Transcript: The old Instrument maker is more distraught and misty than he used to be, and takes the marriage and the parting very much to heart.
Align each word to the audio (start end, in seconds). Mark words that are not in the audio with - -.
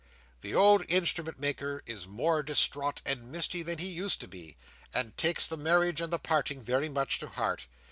The 0.41 0.55
old 0.55 0.83
Instrument 0.89 1.37
maker 1.39 1.83
is 1.85 2.07
more 2.07 2.41
distraught 2.41 3.03
and 3.05 3.31
misty 3.31 3.61
than 3.61 3.77
he 3.77 3.85
used 3.85 4.19
to 4.21 4.27
be, 4.27 4.57
and 4.91 5.15
takes 5.15 5.45
the 5.45 5.57
marriage 5.57 6.01
and 6.01 6.11
the 6.11 6.17
parting 6.17 6.59
very 6.59 6.89
much 6.89 7.19
to 7.19 7.27
heart. 7.27 7.67